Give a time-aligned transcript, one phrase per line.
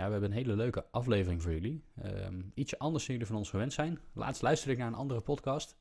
[0.00, 1.84] Ja, we hebben een hele leuke aflevering voor jullie.
[2.02, 3.98] Ehm, ietsje anders dan jullie van ons gewend zijn.
[4.14, 5.76] Laatst luisterde ik naar een andere podcast.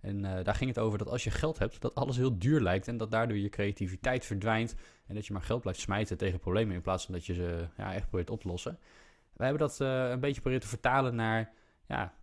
[0.00, 2.60] En eh, daar ging het over dat als je geld hebt, dat alles heel duur
[2.60, 2.88] lijkt.
[2.88, 4.74] En dat daardoor je creativiteit verdwijnt.
[5.06, 7.68] En dat je maar geld blijft smijten tegen problemen in plaats van dat je ze
[7.76, 8.78] ja, echt probeert op te lossen.
[9.32, 11.52] Wij hebben dat uh, een beetje proberen te vertalen naar,
[11.86, 12.14] ja,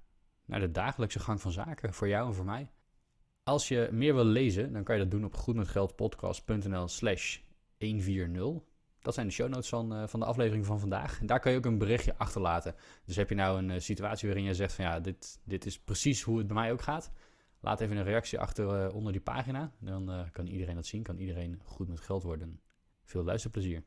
[0.45, 1.93] naar de dagelijkse gang van zaken.
[1.93, 2.69] Voor jou en voor mij.
[3.43, 7.39] Als je meer wil lezen, dan kan je dat doen op goedmetgeldpodcast.nl slash
[7.79, 8.70] 140.
[9.01, 11.19] Dat zijn de show notes van, uh, van de aflevering van vandaag.
[11.19, 12.75] En daar kan je ook een berichtje achterlaten.
[13.05, 15.79] Dus heb je nou een uh, situatie waarin je zegt van ja, dit, dit is
[15.79, 17.11] precies hoe het bij mij ook gaat.
[17.59, 19.71] Laat even een reactie achter uh, onder die pagina.
[19.79, 22.61] Dan kan iedereen dat zien, kan iedereen goed met geld worden.
[23.03, 23.83] Veel luisterplezier.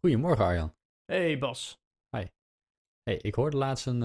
[0.00, 0.74] Goedemorgen Arjan.
[1.04, 1.80] Hey Bas.
[2.16, 2.24] Hi.
[3.02, 4.02] Hey, ik hoorde laatst een,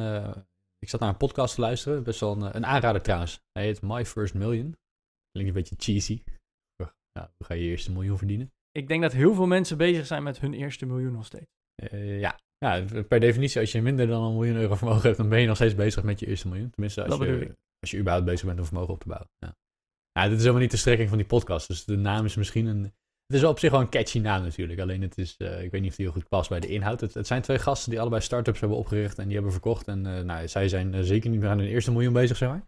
[0.79, 3.41] ik zat naar een podcast te luisteren, best wel een, een aanrader trouwens.
[3.51, 4.77] Hij heet My First Million.
[5.31, 6.23] Klinkt een beetje cheesy.
[7.19, 8.51] Hoe ga je je eerste miljoen verdienen?
[8.71, 11.51] Ik denk dat heel veel mensen bezig zijn met hun eerste miljoen nog steeds.
[11.93, 12.39] Uh, ja.
[12.57, 15.47] ja, per definitie, als je minder dan een miljoen euro vermogen hebt, dan ben je
[15.47, 16.69] nog steeds bezig met je eerste miljoen.
[16.69, 19.29] Tenminste, als, je, als je überhaupt bezig bent om vermogen op te bouwen.
[19.37, 19.55] Ja.
[20.11, 21.67] ja, dit is helemaal niet de strekking van die podcast.
[21.67, 22.83] Dus de naam is misschien een.
[23.25, 24.79] Het is op zich wel een catchy naam natuurlijk.
[24.79, 27.01] Alleen het is, uh, ik weet niet of die heel goed past bij de inhoud.
[27.01, 29.87] Het, het, zijn twee gasten die allebei start-ups hebben opgericht en die hebben verkocht.
[29.87, 32.67] En uh, nou, zij zijn zeker niet meer aan hun eerste miljoen bezig, zeg maar.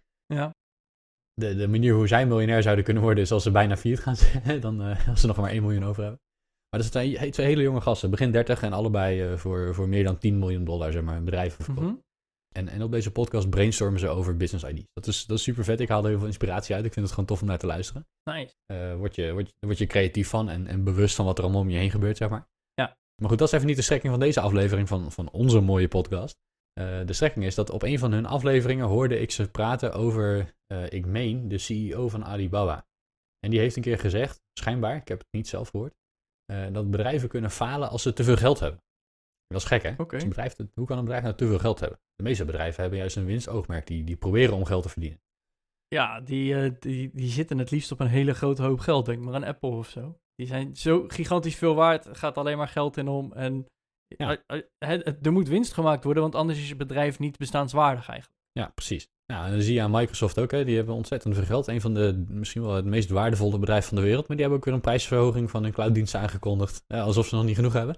[1.42, 4.16] De, de manier hoe zij miljonair zouden kunnen worden is als ze bijna viert gaan
[4.16, 4.60] zijn.
[4.62, 6.22] Dan uh, als ze nog maar 1 miljoen over hebben.
[6.70, 9.90] Maar dat zijn twee, twee hele jonge gasten, begin 30 en allebei uh, voor, voor
[9.90, 11.88] meer dan 10 miljoen dollar, zeg maar, bedrijven verkocht.
[11.88, 12.04] Mm -hmm.
[12.52, 14.88] en, en op deze podcast brainstormen ze over business ideas.
[14.94, 15.80] Dat is, dat is super vet.
[15.80, 16.86] Ik haal er heel veel inspiratie uit.
[16.86, 18.08] Ik vind het gewoon tof om naar te luisteren.
[18.24, 18.54] Nice.
[18.72, 21.44] Uh, word, je, word, je, word je creatief van en, en bewust van wat er
[21.44, 22.48] allemaal om je heen gebeurt, zeg maar.
[22.74, 22.98] Ja.
[23.22, 25.88] Maar goed, dat is even niet de strekking van deze aflevering van, van onze mooie
[25.88, 26.38] podcast.
[26.80, 30.56] Uh, de strekking is dat op een van hun afleveringen hoorde ik ze praten over,
[30.74, 32.88] uh, ik meen, de CEO van Alibaba.
[33.40, 35.94] En die heeft een keer gezegd, schijnbaar, ik heb het niet zelf gehoord,
[36.52, 38.84] uh, dat bedrijven kunnen falen als ze te veel geld hebben.
[39.48, 39.92] Dat is gek, hè?
[39.92, 40.08] Okay.
[40.08, 42.00] Dus een bedrijf, hoe kan een bedrijf nou te veel geld hebben?
[42.16, 45.20] De meeste bedrijven hebben juist een winstoogmerk, die, die proberen om geld te verdienen.
[45.88, 49.34] Ja, die, die, die zitten het liefst op een hele grote hoop geld, denk maar
[49.34, 50.20] aan Apple of zo.
[50.36, 53.66] Die zijn zo gigantisch veel waard, gaat alleen maar geld in om en
[54.18, 54.38] ja.
[55.22, 58.40] Er moet winst gemaakt worden, want anders is je bedrijf niet bestaanswaardig eigenlijk.
[58.52, 59.10] Ja, precies.
[59.26, 61.68] Ja, en dan zie je aan Microsoft ook, hè, die hebben ontzettend veel geld.
[61.68, 64.28] Een van de, misschien wel het meest waardevolle bedrijf van de wereld.
[64.28, 66.84] Maar die hebben ook weer een prijsverhoging van hun clouddienst aangekondigd.
[66.88, 67.98] Alsof ze nog niet genoeg hebben.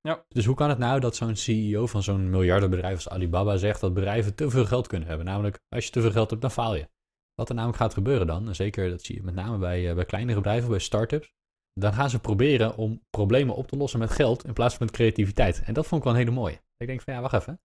[0.00, 0.24] Ja.
[0.28, 3.94] Dus hoe kan het nou dat zo'n CEO van zo'n miljardenbedrijf als Alibaba zegt dat
[3.94, 5.26] bedrijven te veel geld kunnen hebben?
[5.26, 6.88] Namelijk, als je te veel geld hebt, dan faal je.
[7.34, 9.94] Wat er namelijk gaat gebeuren dan, en zeker dat zie je met name bij, uh,
[9.94, 11.32] bij kleinere bedrijven, bij start-ups,
[11.80, 14.94] dan gaan ze proberen om problemen op te lossen met geld in plaats van met
[14.94, 15.62] creativiteit.
[15.64, 16.60] En dat vond ik wel een hele mooie.
[16.76, 17.60] Ik denk van ja, wacht even.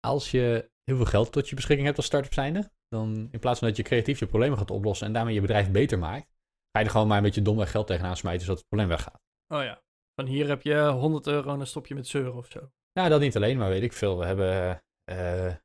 [0.00, 3.58] Als je heel veel geld tot je beschikking hebt als start-up zijnde, dan in plaats
[3.58, 6.26] van dat je creatief je problemen gaat oplossen en daarmee je bedrijf beter maakt,
[6.70, 9.20] ga je er gewoon maar een beetje domweg geld tegenaan smijten zodat het probleem weggaat.
[9.54, 9.82] Oh ja.
[10.14, 12.70] Van hier heb je 100 euro en dan stop je met zeuren of zo.
[12.92, 14.18] Ja, dat niet alleen, maar weet ik veel.
[14.18, 14.70] We hebben,
[15.10, 15.16] uh,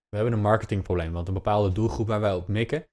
[0.10, 2.88] we hebben een marketingprobleem, want een bepaalde doelgroep waar wij op mikken,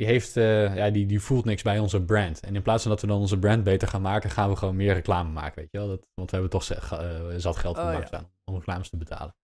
[0.00, 2.40] die, heeft, uh, ja, die, die voelt niks bij onze brand.
[2.40, 4.76] En in plaats van dat we dan onze brand beter gaan maken, gaan we gewoon
[4.76, 5.88] meer reclame maken, weet je wel.
[5.88, 8.06] Dat, want we hebben toch uh, zat geld oh, ja.
[8.06, 9.34] staan om reclames te betalen.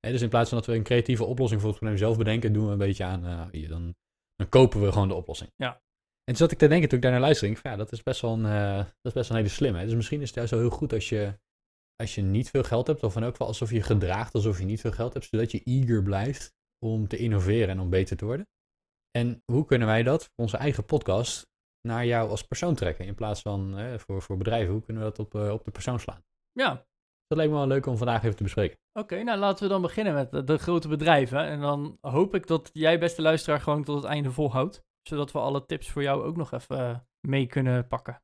[0.00, 2.52] Hey, dus in plaats van dat we een creatieve oplossing voor het probleem zelf bedenken,
[2.52, 3.94] doen we een beetje aan, uh, hier, dan,
[4.36, 5.50] dan kopen we gewoon de oplossing.
[5.56, 5.72] Ja.
[5.72, 5.80] En
[6.24, 8.20] toen zat ik te denken toen ik daar naar luisterde, van, ja, dat is best
[8.20, 9.74] wel een, uh, dat is best wel een hele slim.
[9.74, 9.84] Hè?
[9.84, 11.38] Dus misschien is het juist wel heel goed als je,
[11.96, 14.64] als je niet veel geld hebt, of in elk geval alsof je gedraagt alsof je
[14.64, 18.24] niet veel geld hebt, zodat je eager blijft om te innoveren en om beter te
[18.24, 18.46] worden.
[19.18, 21.46] En hoe kunnen wij dat, onze eigen podcast,
[21.80, 23.04] naar jou als persoon trekken?
[23.04, 25.70] In plaats van eh, voor, voor bedrijven, hoe kunnen we dat op, uh, op de
[25.70, 26.24] persoon slaan?
[26.52, 26.86] Ja.
[27.26, 28.78] Dat leek me wel leuk om vandaag even te bespreken.
[28.92, 31.38] Oké, okay, nou laten we dan beginnen met de, de, grote bedrijven.
[31.38, 34.84] En dan hoop ik dat jij, beste luisteraar, gewoon tot het einde volhoudt.
[35.02, 38.22] Zodat we alle tips voor jou ook nog even uh, mee kunnen pakken.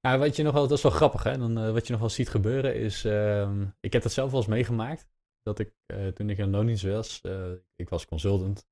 [0.00, 1.38] Nou, wat je nog wel, dat is wel grappig, hè?
[1.38, 4.48] Dan, wat je nog wel ziet gebeuren is, ehm, ik heb dat zelf wel eens
[4.48, 5.08] meegemaakt.
[5.42, 5.72] Dat ik,
[6.14, 7.20] toen ik in loondienst was,
[7.76, 8.66] ik was consultant,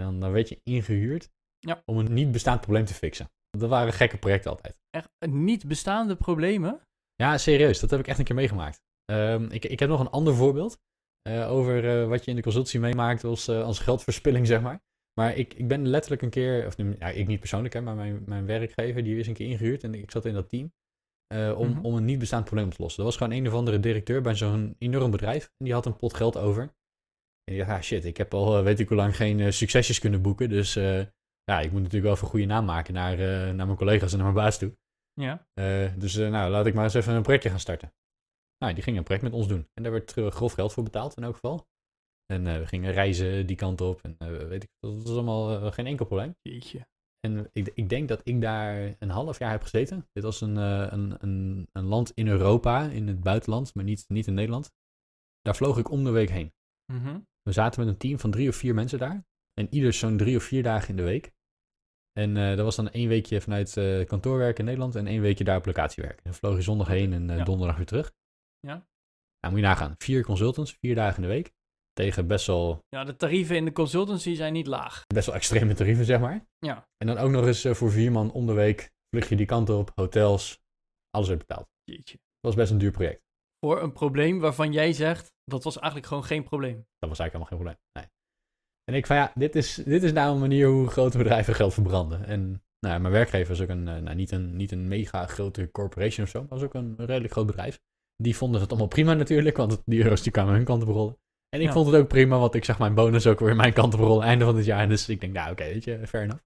[0.00, 1.82] en dan, dan werd je ingehuurd ja.
[1.84, 3.30] om een niet bestaand probleem te fixen.
[3.50, 4.76] Dat waren gekke projecten altijd.
[4.90, 6.80] Echt niet bestaande problemen?
[7.14, 7.80] Ja, serieus.
[7.80, 8.80] Dat heb ik echt een keer meegemaakt.
[9.12, 10.78] Um, ik, ik heb nog een ander voorbeeld
[11.28, 14.80] uh, over uh, wat je in de consultie meemaakt als, uh, als geldverspilling, zeg maar.
[15.20, 18.22] Maar ik, ik ben letterlijk een keer, of ja, ik niet persoonlijk, hè, maar mijn,
[18.26, 20.72] mijn werkgever, die is een keer ingehuurd en ik zat in dat team.
[21.34, 21.84] eh, om, Mhm.
[21.84, 22.98] om een niet bestaand probleem op te lossen.
[23.00, 25.44] Er was gewoon een of andere directeur bij zo'n enorm bedrijf.
[25.44, 26.74] En die had een pot geld over.
[27.44, 29.50] En die dacht, ah shit, ik heb al eh, weet ik hoe lang geen eh,
[29.50, 30.48] succesjes kunnen boeken.
[30.48, 30.98] Dus eh,
[31.44, 33.16] ja, ik moet natuurlijk wel even een goede naam maken naar,
[33.54, 34.78] naar mijn collega's en naar mijn baas toe.
[35.12, 35.46] Ja.
[35.96, 37.92] Dus nou, laat ik maar eens even een projectje gaan starten.
[38.58, 39.68] Nou, die gingen een project met ons doen.
[39.74, 41.68] En daar werd grof geld voor betaald in elk geval.
[42.26, 44.02] En we gingen reizen die kant op.
[44.02, 46.36] En weet ik, dat was allemaal geen enkel probleem.
[46.42, 46.86] Jeetje.
[47.20, 50.08] En ik, ik denk dat ik daar een half jaar heb gezeten.
[50.12, 54.26] Dit was een, een, een, een land in Europa, in het buitenland, maar niet, niet
[54.26, 54.72] in Nederland.
[55.40, 56.52] Daar vloog ik om de week heen.
[56.92, 57.18] Mhm.
[57.42, 59.24] We zaten met een team van drie of vier mensen daar.
[59.54, 61.32] En ieder zo'n drie of vier dagen in de week.
[62.12, 65.44] En eh, dat was dan één weekje vanuit eh kantoorwerk in Nederland en één weekje
[65.44, 66.24] daar op locatie werken.
[66.24, 67.44] Dan vloog je zondag heen en eh, Ja.
[67.44, 68.12] donderdag weer terug.
[68.60, 68.74] Ja.
[69.40, 69.94] Nou, moet je nagaan.
[69.98, 71.52] Vier consultants, vier dagen in de week.
[71.92, 75.04] Tegen best wel, Ja, de tarieven in de consultancy zijn niet laag.
[75.06, 76.46] best wel extreme tarieven, zeg maar.
[76.58, 76.88] Ja.
[76.96, 79.70] En dan ook nog eens voor vier man om de week vlieg je die kant
[79.70, 80.60] op, hotels,
[81.10, 81.68] alles werd betaald.
[81.84, 82.14] Jeetje.
[82.18, 83.22] Dat was best een duur project.
[83.60, 86.86] Voor een probleem waarvan jij zegt, dat was eigenlijk gewoon geen probleem.
[86.98, 87.78] Dat was eigenlijk helemaal geen probleem.
[87.92, 88.06] Nee.
[88.84, 91.74] En ik van ja, dit is, dit is nou een manier hoe grote bedrijven geld
[91.74, 92.24] verbranden.
[92.24, 92.40] En
[92.80, 95.70] nou, ja, mijn werkgever is ook een, eh, nou, niet, een, niet een mega grote
[95.70, 97.80] corporation of zo, maar was ook een redelijk groot bedrijf.
[98.16, 101.18] Die vonden het allemaal prima natuurlijk, want die euro's die kwamen hun kant op rollen.
[101.48, 101.72] En ik Ja.
[101.72, 104.24] vond het ook prima, want ik zag mijn bonus ook weer mijn kant op rollen
[104.26, 104.88] einde van het jaar.
[104.88, 106.42] Dus ik denk, nou oké, weet je, fair enough.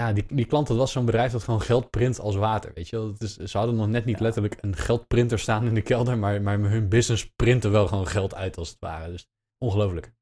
[0.00, 2.88] Ja, die, die klant, dat was zo'n bedrijf dat gewoon geld print als water, weet
[2.88, 3.08] je wel.
[3.08, 4.22] Het is, ze hadden nog net niet Ja.
[4.22, 8.34] letterlijk een geldprinter staan in de kelder, maar, maar hun business printte wel gewoon geld
[8.34, 9.10] uit als het ware.
[9.10, 9.26] Dus
[9.58, 10.12] ongelooflijk.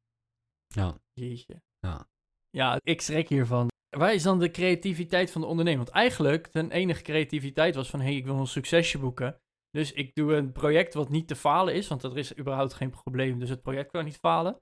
[0.66, 0.98] Ja.
[1.12, 1.62] Jeetje.
[1.78, 2.08] Ja.
[2.50, 3.70] Ja, ik schrik hiervan.
[3.96, 5.84] Waar is dan de creativiteit van de ondernemer?
[5.84, 8.00] Want eigenlijk, de enige creativiteit was van...
[8.00, 9.40] hé, hey, ik wil een succesje boeken.
[9.70, 11.88] Dus ik doe een project wat niet te falen is...
[11.88, 14.60] want er is überhaupt geen probleem, dus het project kan niet falen.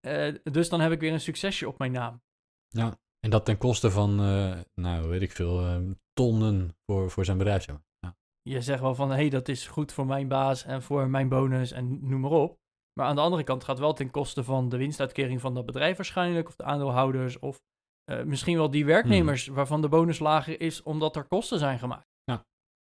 [0.00, 2.22] Eh, dus dan heb ik weer een succesje op mijn naam.
[2.68, 5.80] Ja, en dat ten koste van, eh, nou weet ik veel, eh,
[6.12, 7.62] tonnen voor, voor zijn bedrijf.
[7.62, 7.84] Zeg maar.
[7.98, 8.16] ja.
[8.42, 9.08] Je zegt wel van...
[9.10, 12.30] hé, hey, dat is goed voor mijn baas en voor mijn bonus en noem maar
[12.30, 12.58] op.
[12.92, 15.66] Maar aan de andere kant gaat het wel ten koste van de winstuitkering van dat
[15.66, 16.48] bedrijf waarschijnlijk...
[16.48, 17.62] of de aandeelhouders of
[18.04, 19.46] eh, misschien wel die werknemers...
[19.46, 22.08] waarvan de bonus lager is omdat er kosten zijn gemaakt.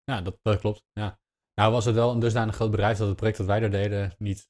[0.03, 0.83] ja, dat, dat klopt.
[0.94, 1.19] Ja.
[1.53, 4.15] Nou was het wel een dusdanig groot bedrijf dat het project dat wij daar deden
[4.17, 4.49] niet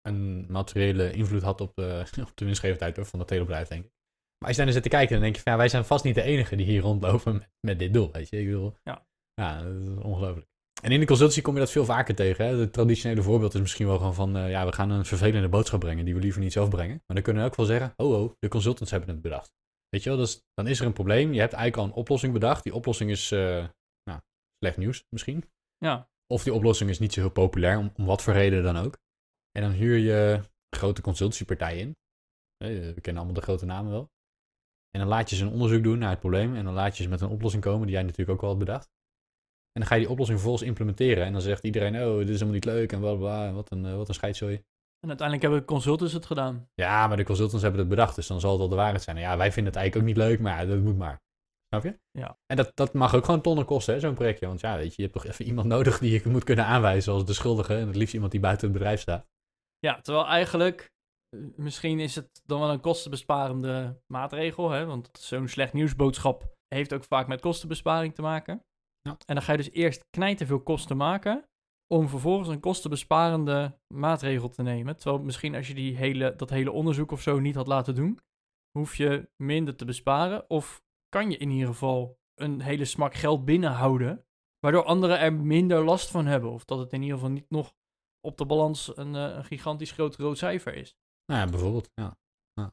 [0.00, 3.96] een materiële invloed had op de, op de winstgevendheid van dat hele bedrijf, denk ik.
[4.38, 5.84] Maar als je daar naar zit te kijken, dan denk je van ja, wij zijn
[5.84, 8.38] vast niet de enige die hier rondlopen met, met dit doel, weet je.
[8.40, 9.06] Ik bedoel, Ja.
[9.34, 10.46] ja, dat is ongelooflijk.
[10.82, 12.46] En in de consultancy kom je dat veel vaker tegen.
[12.46, 12.56] Hè?
[12.56, 15.80] Het traditionele voorbeeld is misschien wel gewoon van, eh, ja, we gaan een vervelende boodschap
[15.80, 17.02] brengen die we liever niet zelf brengen.
[17.06, 19.50] Maar dan kunnen we ook wel zeggen, oh oh, de consultants hebben het bedacht.
[19.88, 21.32] Weet je wel, dus dan is er een probleem.
[21.32, 22.62] Je hebt eigenlijk al een oplossing bedacht.
[22.62, 23.66] Die oplossing is, eh,
[24.02, 24.20] nou,
[24.58, 25.44] slecht nieuws misschien.
[25.76, 28.76] Ja, Of die oplossing is niet zo heel populair, om, om wat voor reden dan
[28.76, 28.98] ook.
[29.52, 30.40] En dan huur je
[30.76, 31.96] grote consultancypartijen in.
[32.56, 34.10] Eh, We kennen allemaal de grote namen wel.
[34.90, 36.54] En dan laat je ze een onderzoek doen naar het probleem.
[36.54, 38.58] En dan laat je ze met een oplossing komen die jij natuurlijk ook al had
[38.58, 38.90] bedacht.
[39.72, 41.24] En dan ga je die oplossing vervolgens implementeren.
[41.24, 43.52] En dan zegt iedereen, oh, dit is helemaal niet leuk en bla bla.
[43.52, 44.54] Wat een, eh, wat een scheidzooi.
[45.00, 46.68] en uiteindelijk hebben de consultants het gedaan.
[46.74, 49.16] Ja, maar de consultants hebben het bedacht, dus dan zal het wel de waarheid zijn.
[49.16, 51.22] En ja, wij vinden het eigenlijk ook niet leuk, maar dat moet maar.
[51.68, 51.98] Snap je?
[52.10, 52.38] Ja.
[52.46, 54.46] En dat, dat mag ook gewoon tonnen kosten, hè, zo'n projectje.
[54.46, 57.12] Want ja, weet je, je hebt toch even iemand nodig die je moet kunnen aanwijzen
[57.12, 57.74] als de schuldige.
[57.74, 59.26] En het liefst iemand die buiten het bedrijf staat.
[59.78, 60.92] Ja, terwijl eigenlijk,
[61.56, 64.86] misschien is het dan wel een kostenbesparende maatregel, hè?
[64.86, 68.62] want zo'n slecht nieuwsboodschap heeft ook vaak met kostenbesparing te maken.
[69.00, 69.16] Ja.
[69.26, 71.48] En dan ga je dus eerst knijten veel kosten maken,
[71.94, 74.96] om vervolgens een kostenbesparende maatregel te nemen.
[74.96, 78.18] Terwijl misschien als je die hele, dat hele onderzoek of zo niet had laten doen,
[78.78, 80.50] hoef je minder te besparen.
[80.50, 84.24] Of kan je in ieder geval een hele smak geld binnenhouden,
[84.58, 86.50] waardoor anderen er minder last van hebben.
[86.50, 87.74] Of dat het in ieder geval niet nog
[88.20, 90.96] op de balans een, eh, een gigantisch groot rood cijfer is.
[91.30, 91.90] Nou ja, bijvoorbeeld.
[91.94, 92.16] Ja.
[92.52, 92.72] ja.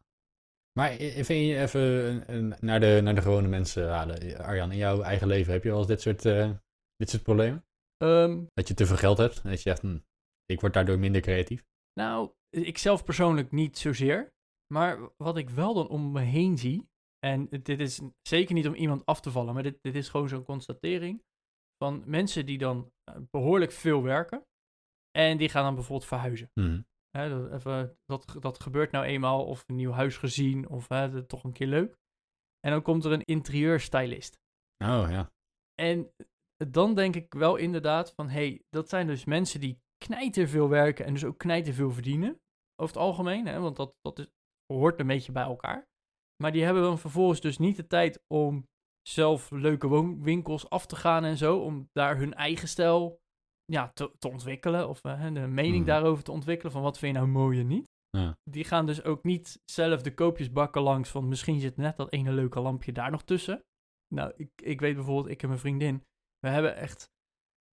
[0.79, 2.17] Maar vind je even
[2.65, 4.37] naar, de, naar de gewone mensen halen.
[4.37, 6.51] Arjan, in jouw eigen leven heb je wel eens dit soort, eh,
[6.95, 7.65] dit soort problemen?
[7.97, 9.99] Ehm, Dat je te veel geld hebt en dat je zegt, hm,
[10.45, 11.63] ik word daardoor minder creatief.
[11.93, 14.33] nou, ik zelf persoonlijk niet zozeer.
[14.73, 18.73] Maar wat ik wel dan om me heen zie, en dit is zeker niet om
[18.73, 21.23] iemand af te vallen, maar dit, dit is gewoon zo'n constatering
[21.83, 24.45] van mensen die dan eh, behoorlijk veel werken
[25.11, 26.49] en die gaan dan bijvoorbeeld verhuizen.
[26.53, 26.81] Hm.
[27.17, 31.25] Hè, dat, even, dat, dat gebeurt nou eenmaal, of een nieuw huis gezien, of hè,
[31.25, 31.97] toch een keer leuk.
[32.59, 34.39] En dan komt er een interieurstylist.
[34.83, 35.31] Oh ja.
[35.81, 36.11] En
[36.57, 40.69] dan denk ik wel inderdaad van, hé, hey, dat zijn dus mensen die knijten veel
[40.69, 42.39] werken en dus ook knijten veel verdienen.
[42.81, 44.29] Over het algemeen, hè, want dat, dat is,
[44.73, 45.87] hoort een beetje bij elkaar.
[46.43, 48.67] Maar die hebben dan vervolgens dus niet de tijd om
[49.07, 53.19] zelf leuke woonwinkels af te gaan en zo, om daar hun eigen stijl
[53.65, 55.85] ja, te, te ontwikkelen of uh, een mening Mhm.
[55.85, 57.93] daarover te ontwikkelen van wat vind je nou mooi en niet.
[58.09, 58.37] Ja.
[58.49, 62.31] Die gaan dus ook niet zelf de koopjesbakken langs van misschien zit net dat ene
[62.31, 63.63] leuke lampje daar nog tussen.
[64.15, 66.03] Nou, ik, ik weet bijvoorbeeld, ik en mijn vriendin,
[66.39, 67.09] we hebben echt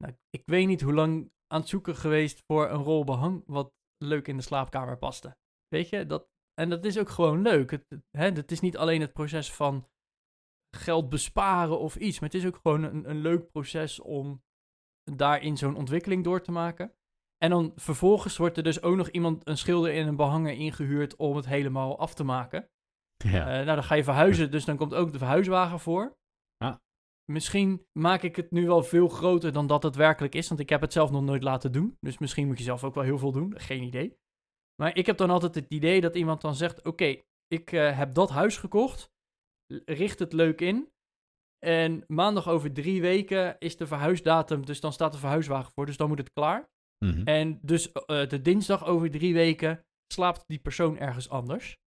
[0.04, 3.70] Nou, ik weet niet hoe lang aan het zoeken geweest voor een rol behang wat
[4.04, 5.36] leuk in de slaapkamer paste.
[5.68, 7.70] Weet je, dat, en dat is ook gewoon leuk.
[7.70, 9.86] Het, het, hè, het is niet alleen het proces van
[10.76, 14.42] geld besparen of iets, maar het is ook gewoon een, een leuk proces om
[15.16, 16.92] daarin zo'n ontwikkeling door te maken.
[17.38, 21.16] En dan vervolgens wordt er dus ook nog iemand, een schilder in een behanger ingehuurd
[21.16, 22.68] om het helemaal af te maken.
[23.16, 23.46] Ja.
[23.46, 26.16] Eh, nou, dan ga je verhuizen, dus dan komt ook de verhuiswagen voor.
[26.56, 26.80] Ja.
[27.32, 30.68] Misschien maak ik het nu wel veel groter dan dat het werkelijk is, want ik
[30.68, 31.96] heb het zelf nog nooit laten doen.
[32.00, 34.16] Dus misschien moet je zelf ook wel heel veel doen, geen idee.
[34.82, 38.14] Maar ik heb dan altijd het idee dat iemand dan zegt: Oké, ik eh, heb
[38.14, 39.10] dat huis gekocht,
[39.84, 40.88] richt het leuk in.
[41.66, 45.96] En maandag over drie weken is de verhuisdatum, dus dan staat de verhuiswagen voor, dus
[45.96, 46.70] dan moet het klaar.
[47.04, 47.22] Mhm.
[47.24, 51.80] En dus eh, de dinsdag over drie weken slaapt die persoon ergens anders.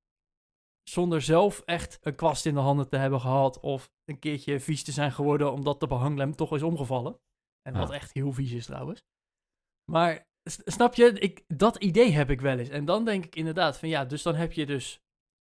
[0.89, 3.59] Zonder zelf echt een kwast in de handen te hebben gehad.
[3.59, 7.19] Of een keertje vies te zijn geworden omdat de behanglem toch is omgevallen.
[7.61, 9.03] En wat echt heel vies is trouwens.
[9.91, 12.69] Maar snap je, ik, dat idee heb ik wel eens.
[12.69, 14.99] En dan denk ik inderdaad van ja, dus dan heb je dus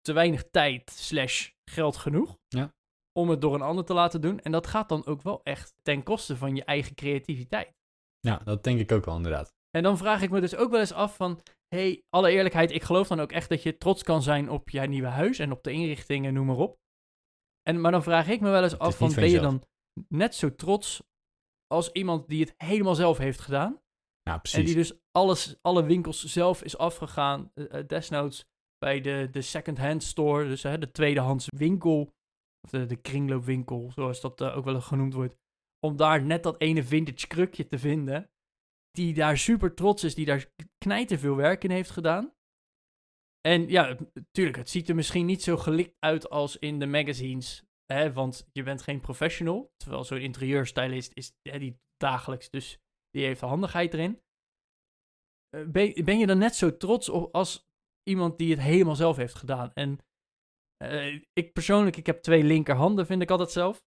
[0.00, 2.38] te weinig tijd slash geld genoeg.
[2.48, 2.74] Ja.
[3.18, 4.40] Om het door een ander te laten doen.
[4.40, 7.74] En dat gaat dan ook wel echt ten koste van je eigen creativiteit.
[8.20, 9.54] Ja, dat denk ik ook wel inderdaad.
[9.70, 11.40] En dan vraag ik me dus ook wel eens af van...
[11.68, 14.80] hey, alle eerlijkheid, ik geloof dan ook echt dat je trots kan zijn op je
[14.80, 15.38] nieuwe huis...
[15.38, 16.78] en op de inrichtingen, noem maar op.
[17.62, 19.12] En, maar dan vraag ik me wel eens af van...
[19.12, 19.62] van ben je dan
[20.08, 21.02] net zo trots
[21.66, 23.82] als iemand die het helemaal zelf heeft gedaan...
[24.22, 24.64] Ja, en precies.
[24.64, 27.50] die dus alles, alle winkels zelf is afgegaan...
[27.54, 28.44] eh, eh, desnoods
[28.78, 32.12] bij de, de second-hand store, dus hè, de tweedehands winkel...
[32.64, 35.36] of de, de kringloopwinkel, zoals dat eh, ook wel genoemd wordt...
[35.86, 38.30] om daar net dat ene vintage krukje te vinden
[38.90, 42.34] die daar super trots is, die daar knijten veel werk in heeft gedaan.
[43.40, 47.64] En ja, natuurlijk, het ziet er misschien niet zo gelikt uit als in de magazines,
[47.92, 49.72] hè, want je bent geen professional.
[49.76, 52.78] Terwijl zo'n interieurstylist is hè, die dagelijks, dus
[53.10, 54.22] die heeft de handigheid erin.
[55.48, 57.68] Eh, Ben, ben je dan net zo trots op als
[58.02, 59.72] iemand die het helemaal zelf heeft gedaan?
[59.74, 59.98] En
[60.76, 63.82] eh, ik persoonlijk, ik heb twee linkerhanden, vind ik altijd zelf.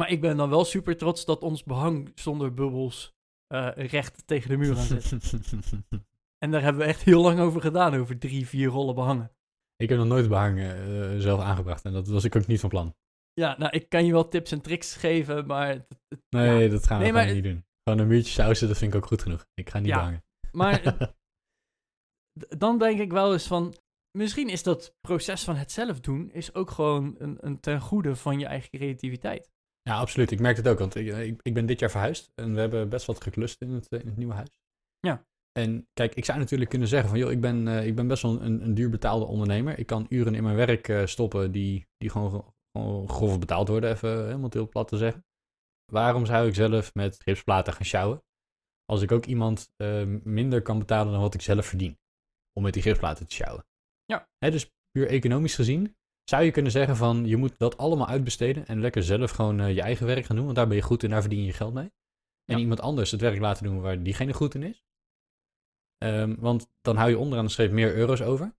[0.00, 3.14] Maar ik ben dan wel super trots dat ons behang zonder bubbels
[3.46, 5.12] eh, recht tegen de muur aan zit.
[6.38, 9.30] En daar hebben we echt heel lang over gedaan, over drie, vier rollen behangen.
[9.76, 12.68] ik heb nog nooit behang eh, zelf aangebracht en dat was ik ook niet van
[12.68, 12.94] plan.
[13.32, 15.68] Ja, nou, ik kan je wel tips en tricks geven, maar...
[15.68, 16.70] het- het- Nee, ja.
[16.70, 17.64] dat gaan we Nee, gewoon maar- niet doen.
[17.82, 19.46] Gewoon een muurtje sausen, dat vind ik ook goed genoeg.
[19.54, 19.96] Ik ga niet Ja.
[19.96, 20.24] behangen.
[20.52, 20.82] Maar
[22.58, 23.74] dan denk ik wel eens van...
[24.16, 26.30] Misschien is dat proces van het zelf doen...
[26.30, 29.50] is ook gewoon een, een ten goede van je eigen creativiteit.
[29.82, 30.30] Ja, absoluut.
[30.30, 32.88] Ik merk het ook, want ik, ik, ik ben dit jaar verhuisd en we hebben
[32.88, 34.60] best wat geklust in het, eh, in het nieuwe huis.
[34.98, 35.26] Ja.
[35.52, 38.22] En kijk, ik zou natuurlijk kunnen zeggen van, joh, ik ben, eh, ik ben best
[38.22, 39.78] wel een, een duur betaalde ondernemer.
[39.78, 43.90] Ik kan uren in mijn werk eh, stoppen die, die gewoon, gewoon grof betaald worden,
[43.90, 45.24] even helemaal heel plat te zeggen.
[45.92, 48.22] Waarom zou ik zelf met gipsplaten gaan sjouwen?
[48.84, 51.98] Als ik ook iemand eh, minder kan betalen dan wat ik zelf verdien.
[52.52, 53.64] Om met die gipsplaten te sjouwen.
[54.06, 54.28] Ja.
[54.38, 55.96] Hè, dus puur economisch gezien
[56.30, 59.74] zou je kunnen zeggen van je moet dat allemaal uitbesteden en lekker zelf gewoon eh,
[59.74, 61.52] je eigen werk gaan doen, want daar ben je goed in, daar verdien je je
[61.52, 61.92] geld mee.
[62.44, 62.58] En Ja.
[62.58, 64.84] iemand anders het werk laten doen waar diegene goed in is.
[65.98, 68.54] Ehm, want dan hou je onderaan de streep meer euro's over.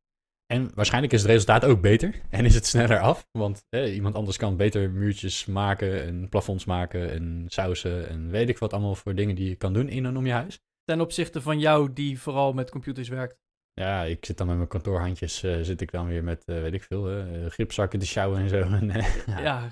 [0.45, 3.27] En waarschijnlijk is het resultaat ook beter en is het sneller af.
[3.31, 8.49] Want eh, iemand anders kan beter muurtjes maken en plafonds maken en sausen en weet
[8.49, 10.59] ik wat allemaal voor dingen die je kan doen in en om je huis.
[10.83, 13.37] Ten opzichte van jou die vooral met computers werkt.
[13.79, 16.74] Ja, ik zit dan met mijn kantoorhandjes, eh, zit ik dan weer met, eh, weet
[16.74, 18.62] ik veel, gripzakken te sjouwen en zo.
[18.62, 18.88] En,
[19.25, 19.69] Ja, ja.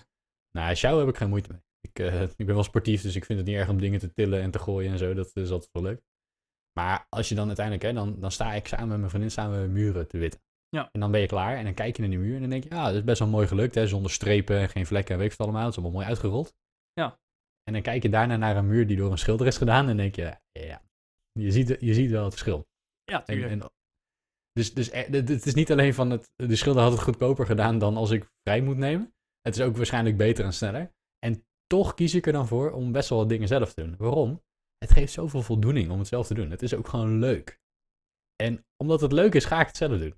[0.51, 1.61] Nou, sjouwen heb ik geen moeite mee.
[1.81, 1.99] Ik,
[2.37, 4.51] ik ben wel sportief, dus ik vind het niet erg om dingen te tillen en
[4.51, 5.13] te gooien en zo.
[5.13, 6.01] Dat is altijd wel leuk.
[6.79, 9.71] Maar als je dan uiteindelijk, hè, dan, dan sta ik samen met mijn vriendin samen
[9.71, 10.41] muren te witten.
[10.69, 10.89] Ja.
[10.91, 12.63] En dan ben je klaar en dan kijk je naar die muur en dan denk
[12.63, 15.19] je, ja, dat is best wel mooi gelukt, hè, zonder strepen en geen vlekken en
[15.19, 15.65] weet ik wat allemaal.
[15.65, 16.55] Het is allemaal mooi uitgerold.
[16.93, 17.19] Ja.
[17.63, 19.87] En dan kijk je daarna naar een muur die door een schilder is gedaan en
[19.87, 20.81] dan denk je, ja,
[21.31, 22.67] je ziet, je ziet wel het verschil.
[23.03, 23.51] ja En, tuurlijk.
[23.51, 23.71] en,
[24.59, 27.77] dus dus het het is niet alleen van het, de schilder had het goedkoper gedaan
[27.77, 29.13] dan als ik vrij moet nemen.
[29.41, 30.91] Het is ook waarschijnlijk beter en sneller.
[31.19, 33.95] En toch kies ik er dan voor om best wel wat dingen zelf te doen.
[33.97, 34.43] Waarom?
[34.77, 36.49] Het geeft zoveel voldoening om het zelf te doen.
[36.49, 37.59] Het is ook gewoon leuk.
[38.35, 40.15] En omdat het leuk is, ga ik het zelf doen.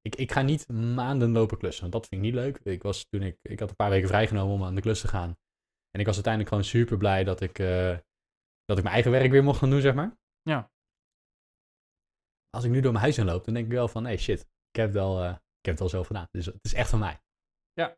[0.00, 2.58] Ik, ik ga niet maanden lopen klussen, want dat vind ik niet leuk.
[2.58, 5.08] Ik, was toen ik, ik had een paar weken vrijgenomen om aan de klus te
[5.08, 5.36] gaan.
[5.90, 7.98] En ik was uiteindelijk gewoon super blij dat ik, eh,
[8.64, 10.16] dat ik mijn eigen werk weer mocht gaan doen, zeg maar.
[10.42, 10.70] Ja.
[12.56, 14.40] Als ik nu door mijn huis heen loop, dan denk ik wel van, hey shit,
[14.40, 16.26] ik heb het al, eh, ik heb het al zelf gedaan.
[16.30, 17.20] Dus het is echt van mij.
[17.72, 17.96] Ja.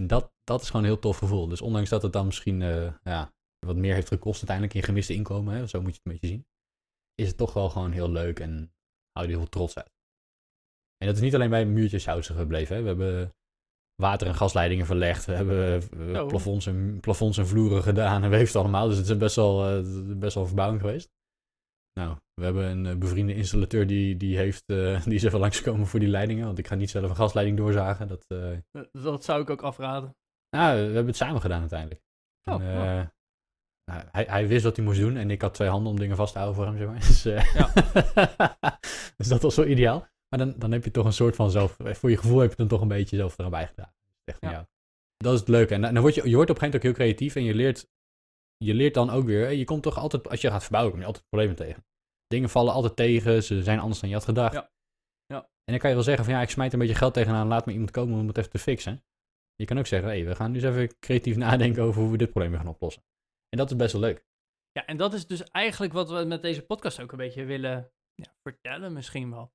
[0.00, 1.48] En dat, dat is gewoon een heel tof gevoel.
[1.48, 3.32] Dus ondanks dat het dan misschien eh, ja,
[3.66, 6.26] wat meer heeft gekost uiteindelijk in gemiste inkomen, hè, zo moet je het een beetje
[6.36, 6.46] zien,
[7.14, 8.72] is het toch wel gewoon heel leuk en
[9.12, 9.92] hou je er heel trots uit.
[10.96, 12.76] En dat is niet alleen bij muurtjes sausen gebleven.
[12.76, 12.82] Hè.
[12.82, 13.34] We hebben
[14.02, 15.24] water- en gasleidingen verlegd.
[15.24, 15.82] We hebben
[16.14, 16.28] eh, Oh.
[16.28, 18.88] plafonds, en, plafonds en vloeren gedaan en weeft allemaal.
[18.88, 19.82] Dus het is best wel,
[20.18, 21.10] best wel verbouwing geweest.
[21.92, 25.86] Nou, we hebben een eh, bevriende installateur die, die, heeft, eh, die is even langskomen
[25.86, 26.46] voor die leidingen.
[26.46, 28.08] Want ik ga niet zelf een gasleiding doorzagen.
[28.08, 30.16] Dat, eh, Dat zou ik ook afraden.
[30.50, 32.00] nou, we hebben het samen gedaan uiteindelijk.
[32.44, 33.06] Oh, En, oh.
[33.92, 36.16] nou, hij, hij wist wat hij moest doen en ik had twee handen om dingen
[36.16, 37.00] vast te houden voor hem, zeg maar.
[37.08, 38.72] Dus, eh,
[39.18, 40.06] dus dat was wel ideaal.
[40.28, 42.56] Maar dan, dan heb je toch een soort van zelf, voor je gevoel heb je
[42.56, 43.92] dan toch een beetje zelf eraan bijgedaan.
[43.96, 44.50] Dat is echt Ja.
[44.50, 44.64] jou.
[45.16, 45.74] Dat is het leuke.
[45.74, 47.44] En dan dan word je, je wordt op een gegeven moment ook heel creatief en
[47.44, 47.88] je leert,
[48.56, 51.06] je leert dan ook weer, je komt toch altijd, als je gaat verbouwen, kom je
[51.06, 51.84] altijd problemen tegen.
[52.28, 54.54] Dingen vallen altijd tegen, ze zijn anders dan je had gedacht.
[54.54, 54.70] Ja.
[55.26, 55.40] Ja.
[55.40, 57.66] En dan kan je wel zeggen van ja, ik smijt een beetje geld tegenaan, laat
[57.66, 59.04] me iemand komen om het even te fixen.
[59.54, 62.18] Je kan ook zeggen, hé, we gaan nu eens even creatief nadenken over hoe we
[62.18, 63.02] dit probleem gaan oplossen.
[63.48, 64.26] En dat is best wel leuk.
[64.72, 67.92] Ja, en dat is dus eigenlijk wat we met deze podcast ook een beetje willen
[68.14, 69.52] ja, vertellen misschien wel.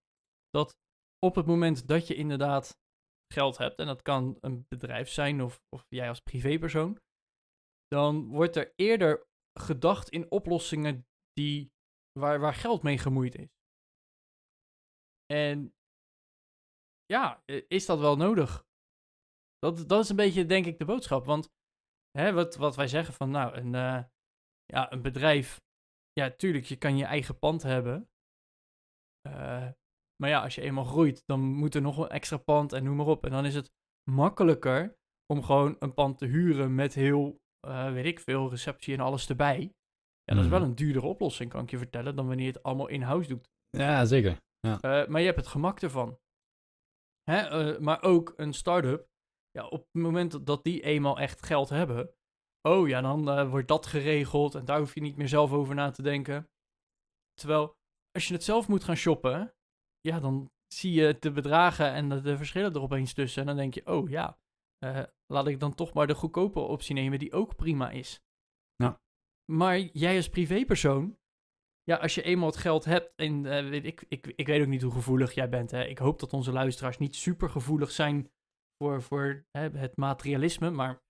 [0.49, 0.77] Dat
[1.19, 2.81] op het moment dat je inderdaad
[3.33, 6.99] geld hebt, en dat kan een bedrijf zijn of, of jij als privépersoon,
[7.87, 9.27] dan wordt er eerder
[9.59, 11.72] gedacht in oplossingen die,
[12.19, 13.49] waar, waar geld mee gemoeid is.
[15.25, 15.73] En
[17.05, 18.65] ja, is dat wel nodig?
[19.57, 21.25] Dat, dat is een beetje, denk ik, de boodschap.
[21.25, 21.53] Want
[22.11, 24.03] hè, wat, wat wij zeggen van, nou, een, eh,
[24.65, 25.61] ja, een bedrijf,
[26.11, 28.09] ja, tuurlijk, je kan je eigen pand hebben.
[29.21, 29.69] Eh,
[30.15, 32.95] maar ja, als je eenmaal groeit, dan moet er nog een extra pand en noem
[32.95, 33.25] maar op.
[33.25, 33.71] En dan is het
[34.11, 34.97] makkelijker
[35.33, 39.29] om gewoon een pand te huren met heel, eh, weet ik veel, receptie en alles
[39.29, 39.73] erbij.
[40.25, 40.59] Ja, dat is Mhm.
[40.59, 43.49] wel een duurdere oplossing, kan ik je vertellen, dan wanneer je het allemaal in-house doet.
[43.69, 44.37] Ja, zeker.
[44.59, 46.19] Eh, maar je hebt het gemak ervan.
[47.23, 47.37] Hè?
[47.37, 49.07] eh, maar ook een start-up,
[49.51, 52.13] ja, op het moment dat- die eenmaal echt geld hebben,
[52.61, 55.75] oh ja, dan eh, wordt dat geregeld en daar hoef je niet meer zelf over
[55.75, 56.49] na te denken.
[57.33, 57.75] Terwijl,
[58.11, 59.53] als je het zelf moet gaan shoppen,
[60.01, 63.41] ja, dan zie je de bedragen en de, de verschillen er opeens tussen.
[63.41, 64.37] En dan denk je, oh ja,
[65.33, 68.21] laat ik dan toch maar de goedkopere optie nemen, die ook prima is.
[69.51, 71.17] Maar jij als privépersoon,
[71.83, 74.67] ja, als je eenmaal het geld hebt en eh, weet ik, ik, ik weet ook
[74.67, 75.71] niet hoe gevoelig jij bent.
[75.71, 75.83] Hè.
[75.85, 78.31] Ik hoop dat onze luisteraars niet super gevoelig zijn
[78.83, 80.69] voor, voor hè, het materialisme.
[80.69, 81.03] Maar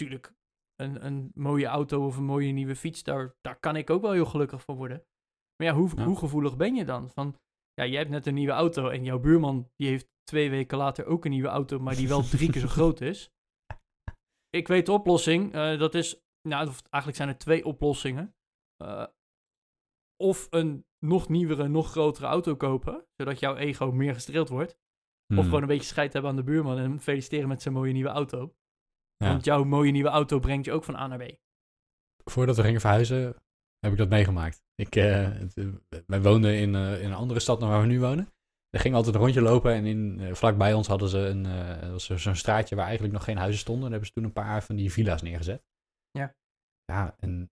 [0.00, 0.34] natuurlijk,
[0.74, 4.12] een, een mooie auto of een mooie nieuwe fiets, daar, daar kan ik ook wel
[4.12, 5.04] heel gelukkig van worden.
[5.56, 6.04] Maar ja, hoe, Ja.
[6.04, 7.10] hoe gevoelig ben je dan?
[7.10, 7.38] Van,
[7.74, 11.06] ja, jij hebt net een nieuwe auto en jouw buurman die heeft twee weken later
[11.06, 13.30] ook een nieuwe auto, maar die wel drie keer zo groot is.
[14.50, 15.52] Ik weet de oplossing.
[15.52, 18.34] eh, dat is, nou, eigenlijk zijn er twee oplossingen.
[18.76, 19.06] Eh,
[20.16, 24.72] of een nog nieuwere, nog grotere auto kopen, zodat jouw ego meer gestreeld wordt.
[24.72, 25.44] Of Hmm.
[25.44, 28.08] gewoon een beetje scheid hebben aan de buurman en hem feliciteren met zijn mooie nieuwe
[28.08, 28.54] auto.
[29.16, 29.28] Ja.
[29.28, 31.38] Want jouw mooie nieuwe auto brengt je ook van A naar B.
[32.24, 33.36] Voordat we gingen verhuizen,
[33.78, 34.62] heb ik dat meegemaakt.
[34.74, 38.00] Ik, eh, het, eh, wij woonden in, in een andere stad dan waar we nu
[38.00, 38.32] wonen.
[38.70, 41.42] Er ging altijd een rondje lopen en in, eh, vlakbij ons hadden ze een,
[41.92, 43.82] was zo'n straatje waar eigenlijk nog geen huizen stonden.
[43.82, 45.64] Daar hebben ze toen een paar van die villa's neergezet.
[46.84, 47.16] Ja.
[47.18, 47.50] En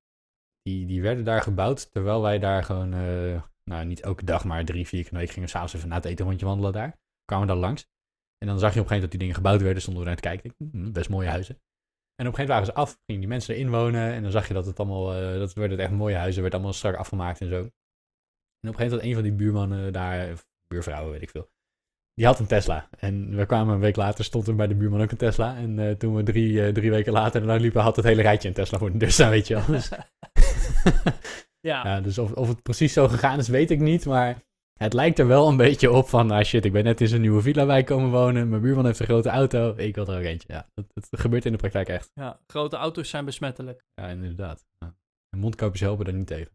[0.62, 4.64] die, die werden daar gebouwd terwijl wij daar gewoon, eh, nou niet elke dag, maar
[4.64, 6.72] drie, vier keer in de week gingen s'avonds even na het eten een rondje wandelen
[6.72, 6.98] daar.
[7.24, 7.90] Kwamen daar langs.
[8.38, 10.08] En dan zag je op een gegeven moment dat die dingen gebouwd werden, stonden we
[10.08, 10.50] naar te kijken.
[10.50, 11.54] Ik, hm, best mooie huizen.
[11.54, 14.12] En op een gegeven moment waren ze af, gingen die mensen erin wonen.
[14.12, 16.72] En dan zag je dat het allemaal, eh, dat werden echt mooie huizen, werd allemaal
[16.72, 17.56] strak afgemaakt en zo.
[17.56, 21.50] En op een gegeven moment had een van die buurmannen daar, buurvrouwen weet ik veel,
[22.14, 22.88] die had een Tesla.
[22.98, 25.56] En we kwamen een week later, stond er bij de buurman ook een Tesla.
[25.56, 28.48] En eh, toen we drie, eh, drie weken later ernaar liepen, had het hele rijtje
[28.48, 29.66] een Tesla voor de deur staan, weet je wel.
[29.66, 29.88] Dus,
[31.70, 34.06] ja, ja, dus of, of het precies zo gegaan is, weet ik niet.
[34.06, 34.42] Maar
[34.78, 37.20] het lijkt er wel een beetje op van, ah shit, ik ben net in zo'n
[37.20, 38.48] nieuwe villa bij komen wonen.
[38.48, 40.52] Mijn buurman heeft een grote auto, ik wil er ook eentje.
[40.52, 42.10] Ja, dat, dat gebeurt in de praktijk echt.
[42.14, 43.84] ja, grote auto's zijn besmettelijk.
[43.94, 44.64] Ja, inderdaad.
[44.78, 44.94] Ja.
[45.30, 46.52] En mondkapjes helpen daar niet tegen.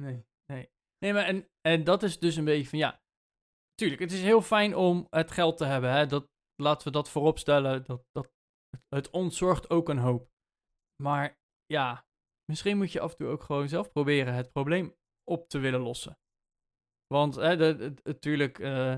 [0.00, 0.68] Nee, nee.
[0.98, 3.00] Nee, maar en, en dat is dus een beetje van, ja,
[3.74, 5.90] tuurlijk, het is heel fijn om het geld te hebben.
[5.90, 6.06] Hè?
[6.06, 6.28] Dat,
[6.62, 7.84] laten we dat voorop stellen.
[7.84, 8.30] Dat, dat,
[8.88, 10.30] het ontzorgt ook een hoop.
[11.02, 12.06] Maar ja,
[12.44, 15.80] misschien moet je af en toe ook gewoon zelf proberen het probleem op te willen
[15.80, 16.18] lossen.
[17.06, 17.36] Want
[18.04, 18.96] natuurlijk, eh,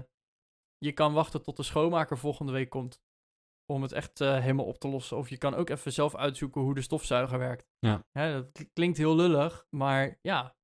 [0.78, 3.00] je kan wachten tot de schoonmaker volgende week komt
[3.72, 5.16] om het echt eh, helemaal op te lossen.
[5.16, 7.66] Of je kan ook even zelf uitzoeken hoe de stofzuiger werkt.
[7.78, 8.04] Ja.
[8.10, 10.56] Hè, dat kl- klinkt heel lullig, maar ja,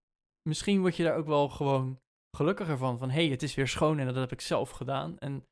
[0.49, 2.02] misschien word je daar ook wel gewoon
[2.37, 2.99] gelukkiger van.
[2.99, 5.19] Van hé, hey, het is weer schoon en dat heb ik zelf gedaan.
[5.19, 5.47] En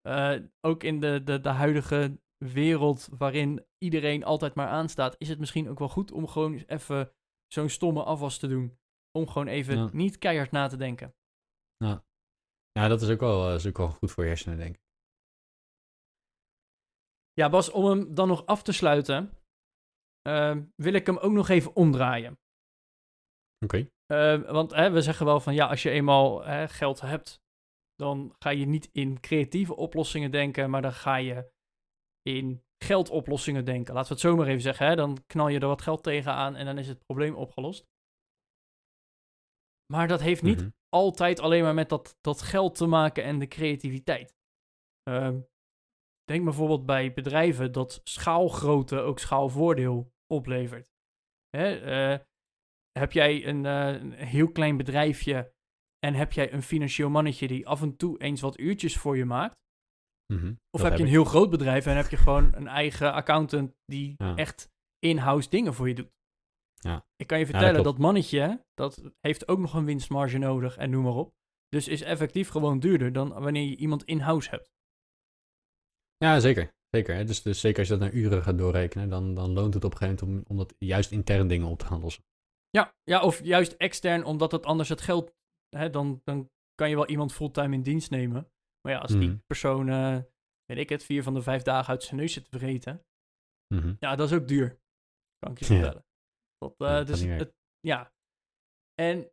[0.00, 5.38] eh, ook in de, de, de huidige wereld waarin iedereen altijd maar aanstaat, is het
[5.38, 7.12] misschien ook wel goed om gewoon eens even
[7.46, 8.78] zo'n stomme afwas te doen.
[9.18, 9.88] Om gewoon even Ja.
[9.92, 11.14] niet keihard na te denken.
[12.78, 14.82] Ja, dat is ook wel, eh, is ook wel goed voor je hersenen, denk ik.
[17.32, 19.30] Ja, Bas, om hem dan nog af te sluiten,
[20.22, 22.38] eh, wil ik hem ook nog even omdraaien.
[23.64, 23.90] Oké.
[24.14, 27.42] Eh, want hè, we zeggen wel van ja, als je eenmaal hè, geld hebt,
[27.94, 31.52] dan ga je niet in creatieve oplossingen denken, maar dan ga je
[32.22, 33.94] in geldoplossingen denken.
[33.94, 34.86] Laten we het zo maar even zeggen.
[34.86, 34.96] Hè?
[34.96, 37.86] Dan knal je er wat geld tegenaan en dan is het probleem opgelost.
[39.92, 40.70] Maar dat heeft niet Mhm.
[40.88, 44.36] altijd alleen maar met dat, dat geld te maken en de creativiteit.
[45.02, 45.40] Ehm,
[46.24, 50.92] denk bijvoorbeeld bij bedrijven dat schaalgrootte ook schaalvoordeel oplevert.
[51.56, 52.18] Hè, eh,
[52.98, 55.52] heb jij een, eh, een heel klein bedrijfje
[55.98, 59.24] en heb jij een financieel mannetje die af en toe eens wat uurtjes voor je
[59.24, 59.62] maakt?
[60.32, 60.54] Mhm.
[60.70, 61.12] Of heb je een ik.
[61.12, 64.36] heel groot bedrijf en heb je gewoon een eigen accountant die Ja.
[64.36, 66.12] echt in-house dingen voor je doet?
[66.74, 67.06] Ja.
[67.16, 71.02] Ik kan je vertellen, dat mannetje, dat heeft ook nog een winstmarge nodig en noem
[71.02, 71.34] maar op.
[71.68, 74.72] Dus is effectief gewoon duurder dan wanneer je iemand in-house hebt.
[76.16, 76.72] Ja, zeker.
[76.90, 77.14] Zeker.
[77.14, 77.24] Hè?
[77.24, 79.92] Dus, dus zeker als je dat naar uren gaat doorrekenen, dan, dan loont het op
[79.92, 82.24] een gegeven moment om, om dat juist intern dingen op te gaan lossen.
[82.74, 85.34] Ja, ja of juist extern, omdat het anders het geld...
[85.76, 88.50] Hè, dan, dan kan je wel iemand fulltime in dienst nemen.
[88.80, 89.38] Maar ja, als die Mhm.
[89.46, 90.18] persoon, eh,
[90.64, 93.04] weet ik het, vier van de vijf dagen uit zijn neus zit te vreten...
[93.74, 93.94] Mhm.
[93.98, 94.80] Ja, dat is ook duur.
[95.38, 96.04] Kan ik je vertellen.
[96.58, 98.12] Dat, eh, Ja, dat dus het, ja.
[98.94, 99.30] En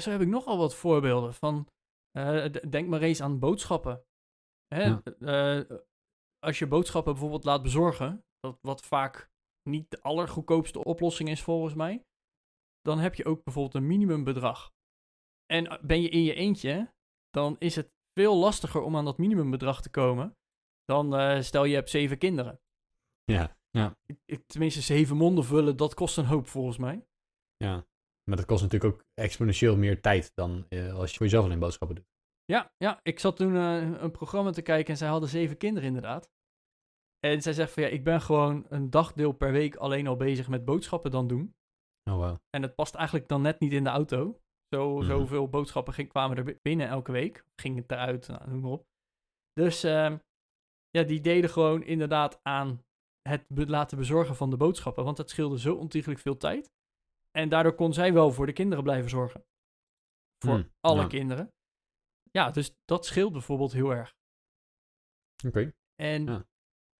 [0.00, 1.68] zo heb ik nogal wat voorbeelden van.
[2.10, 4.04] eh, denk maar eens aan boodschappen.
[4.74, 4.82] Hè?
[4.84, 5.66] Ja.
[6.38, 9.30] als je boodschappen bijvoorbeeld laat bezorgen, dat, wat vaak
[9.68, 12.04] niet de allergoedkoopste oplossing is volgens mij,
[12.82, 14.72] dan heb je ook bijvoorbeeld een minimumbedrag.
[15.46, 16.94] En eh, ben je in je eentje,
[17.30, 20.36] dan is het veel lastiger om aan dat minimumbedrag te komen
[20.84, 22.60] dan eh, stel je hebt zeven kinderen
[23.24, 27.06] Ja, ja, ik- ik, tenminste zeven monden vullen, dat kost een hoop volgens mij.
[27.56, 27.88] ja.
[28.24, 31.58] Maar dat kost natuurlijk ook exponentieel meer tijd dan eh, als je voor jezelf alleen
[31.58, 32.08] boodschappen doet.
[32.44, 36.30] Ja, ja ik zat toen een programma te kijken en zij hadden zeven kinderen inderdaad.
[37.18, 40.48] En zij zegt van ja, ik ben gewoon een dagdeel per week alleen al bezig
[40.48, 41.54] met boodschappen dan doen.
[42.10, 42.36] Oh, wow.
[42.50, 44.40] En het past eigenlijk dan net niet in de auto.
[44.74, 45.06] Zo, Mhm.
[45.06, 47.44] Zoveel boodschappen ging, kwamen er binnen elke week.
[47.56, 48.86] Ging het eruit, nou, noem maar op.
[49.52, 50.18] Dus ehm,
[50.90, 52.84] ja, die deden gewoon inderdaad aan
[53.28, 55.04] het laten bezorgen van de boodschappen.
[55.04, 56.70] Want het scheelde zo ontiegelijk veel tijd.
[57.30, 59.44] En daardoor kon zij wel voor de kinderen blijven zorgen.
[60.44, 61.06] Voor Hmm, alle ja.
[61.06, 61.52] kinderen.
[62.30, 64.14] Ja, dus dat scheelt bijvoorbeeld heel erg.
[65.46, 65.72] Oké.
[65.94, 66.44] En Ja.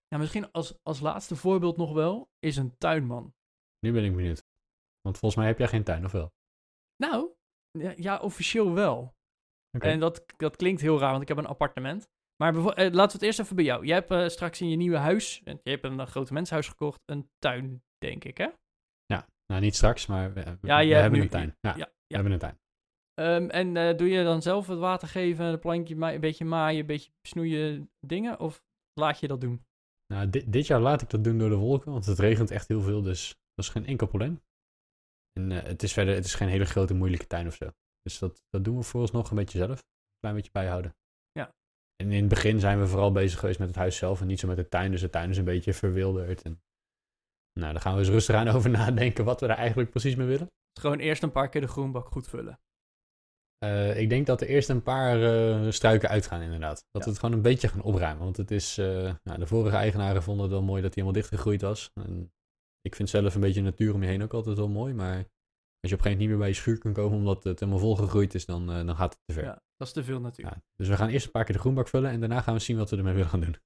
[0.09, 0.18] ja.
[0.18, 3.35] misschien als, als laatste voorbeeld nog wel, is een tuinman.
[3.79, 4.42] Nu ben ik benieuwd.
[5.00, 6.32] Want volgens mij heb jij geen tuin, of wel?
[6.96, 7.30] Nou,
[7.78, 9.14] ja, ja officieel wel.
[9.78, 12.08] En dat, dat klinkt heel raar, want ik heb een appartement.
[12.42, 13.84] Maar eh, laten we het eerst even bij jou.
[13.86, 16.68] Jij hebt eh, straks in je nieuwe huis, en je hebt een, eh, grote menshuis
[16.68, 18.48] gekocht, een tuin, denk ik, hè?
[19.46, 21.56] Nou, niet straks, maar we, we- Ja, we hebben nu- een tuin.
[21.60, 22.14] Ja, ja, we ja.
[22.14, 22.58] hebben een tuin.
[23.14, 26.86] Ehm, en doe je dan zelf het water geven, een plantje, een beetje maaien, een
[26.86, 28.40] beetje snoeien dingen?
[28.40, 29.64] Of laat je dat doen?
[30.06, 32.68] Nou, dit, dit jaar laat ik dat doen door de wolken, want het regent echt
[32.68, 34.40] heel veel, dus dat is geen enkel probleem.
[35.32, 37.70] En eh, het is verder, het is geen hele grote moeilijke tuin of zo.
[38.02, 39.78] Dus dat, dat doen we vooralsnog een beetje zelf.
[39.78, 40.96] Een klein beetje bijhouden.
[41.32, 41.54] Ja.
[41.96, 44.40] En in het begin zijn we vooral bezig geweest met het huis zelf en niet
[44.40, 44.90] zo met de tuin.
[44.90, 46.42] Dus de tuin is een beetje verwilderd.
[46.42, 46.62] En,
[47.60, 50.26] nou, daar gaan we eens rustig aan over nadenken wat we daar eigenlijk precies mee
[50.26, 50.46] willen.
[50.80, 52.60] Gewoon eerst een paar keer de groenbak goed vullen.
[53.58, 56.76] Eh, ik denk dat er eerst een paar eh, struiken uitgaan, inderdaad.
[56.76, 57.04] Dat Ja.
[57.04, 58.24] we het gewoon een beetje gaan opruimen.
[58.24, 61.60] Want het is, nou, de vorige eigenaren vonden het wel mooi dat hij helemaal dichtgegroeid
[61.62, 61.90] was.
[61.94, 62.32] En
[62.80, 64.94] ik vind zelf een beetje natuur om je heen ook altijd wel mooi.
[64.94, 67.44] Maar als je op een gegeven moment niet meer bij je schuur kan komen omdat
[67.44, 69.44] het helemaal volgegroeid is, dan, eh, dan gaat het te ver.
[69.44, 70.56] Ja, dat is te veel natuurlijk.
[70.56, 72.60] Ja, dus we gaan eerst een paar keer de groenbak vullen en daarna gaan we
[72.60, 73.56] zien wat we ermee willen gaan doen.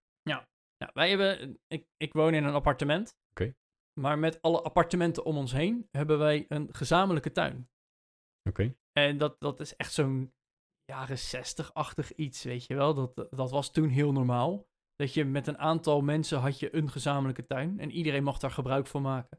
[0.77, 3.16] Ja, wij hebben, ik, ik woon in een appartement.
[3.31, 3.55] Oké.
[4.00, 7.68] Maar met alle appartementen om ons heen hebben wij een gezamenlijke tuin.
[8.48, 8.74] Oké.
[8.92, 10.35] En dat, dat is echt zo'n
[10.85, 12.94] jaren 60-achtig iets, weet je wel.
[12.94, 14.66] Dat, dat was toen heel normaal.
[14.97, 17.81] Dat je met een aantal mensen had je een gezamenlijke tuin.
[17.81, 19.39] En iedereen mag daar gebruik van maken.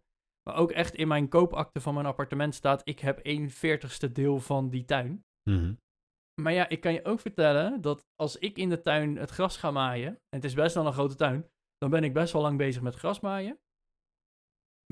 [0.50, 2.82] Maar ook echt in mijn koopakte van mijn appartement staat...
[2.84, 5.26] ik heb 1 veertigste deel van die tuin.
[5.50, 5.74] Mhm.
[6.41, 9.58] Maar ja, ik kan je ook vertellen dat als ik in de tuin het gras
[9.58, 10.10] ga maaien...
[10.10, 11.50] en het is best wel een grote tuin...
[11.78, 13.60] dan ben ik best wel lang bezig met grasmaaien.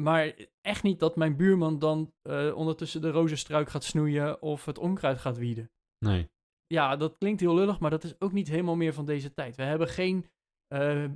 [0.02, 4.42] Maar echt niet dat mijn buurman dan eh, ondertussen de rozenstruik gaat snoeien...
[4.42, 5.72] of het onkruid gaat wieden.
[6.06, 6.32] Nee.
[6.66, 9.56] Ja, dat klinkt heel lullig, maar dat is ook niet helemaal meer van deze tijd.
[9.56, 10.26] We hebben geen
[10.74, 11.12] eh,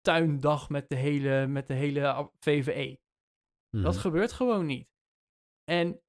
[0.00, 2.98] tuindag met de hele, met de hele VVE.
[3.70, 3.82] Mhm.
[3.82, 4.88] Dat gebeurt gewoon niet.
[5.64, 6.00] En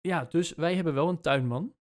[0.00, 1.74] ja, dus wij hebben wel een tuinman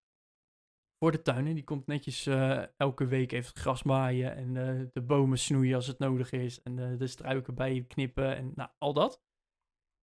[0.97, 1.47] voor de tuin.
[1.47, 5.37] En die komt netjes eh, elke week even het gras maaien en eh, de bomen
[5.37, 6.61] snoeien als het nodig is.
[6.61, 9.21] En de struiken bijknippen en nou, al dat.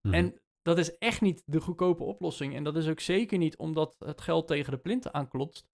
[0.01, 0.14] Mhm.
[0.14, 2.55] En dat is echt niet de goedkope oplossing.
[2.55, 5.69] En dat is ook zeker niet omdat het geld tegen de plinten aanklotst.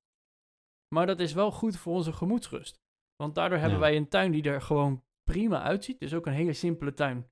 [0.95, 2.82] Maar dat is wel goed voor onze gemoedsrust.
[3.23, 3.85] Want daardoor hebben Ja.
[3.85, 6.01] wij een tuin die er gewoon prima uitziet.
[6.01, 7.31] Dus ook een hele simpele tuin.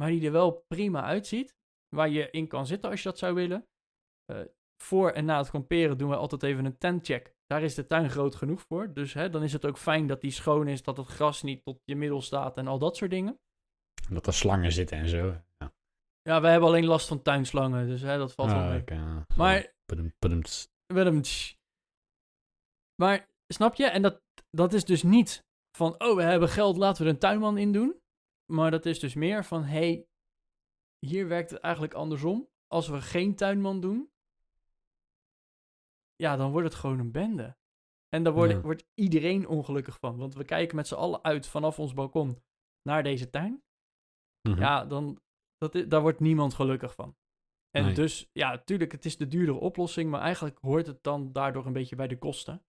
[0.00, 1.56] Maar die er wel prima uitziet.
[1.96, 3.66] Waar je in kan zitten als je dat zou willen.
[4.24, 4.40] Eh,
[4.82, 7.34] voor en na het kamperen doen we altijd even een tentcheck.
[7.46, 8.92] Daar is de tuin groot genoeg voor.
[8.92, 11.64] Dus hè, dan is het ook fijn dat die schoon is, dat het gras niet
[11.64, 13.40] tot je middel staat en al dat soort dingen.
[14.10, 15.26] Dat er slangen zitten en zo.
[15.58, 15.72] Ja,
[16.22, 18.82] Ja, wij hebben alleen last van tuinslangen, dus hè, dat valt wel Ah, mee.
[18.86, 19.26] ja.
[19.36, 19.74] Maar
[21.22, 21.54] tsch.
[22.94, 23.86] Maar snap je?
[23.86, 25.44] En dat, dat is dus niet
[25.76, 28.00] van, oh, we hebben geld, laten we er een tuinman in doen.
[28.52, 30.06] Maar dat is dus meer van, hey,
[30.98, 32.48] hier werkt het eigenlijk andersom.
[32.66, 34.10] Als we geen tuinman doen,
[36.16, 37.56] ja, dan wordt het gewoon een bende.
[38.08, 38.60] En daar wordt, Ja.
[38.60, 40.16] wordt iedereen ongelukkig van.
[40.16, 42.42] Want we kijken met z'n allen uit vanaf ons balkon
[42.82, 43.62] naar deze tuin.
[44.48, 44.58] Mhm.
[44.60, 45.20] Ja, dan,
[45.58, 47.16] dat, daar wordt niemand gelukkig van.
[47.70, 47.94] En Nee.
[47.94, 51.72] dus, ja, tuurlijk, het is de duurdere oplossing, maar eigenlijk hoort het dan daardoor een
[51.72, 52.64] beetje bij de kosten.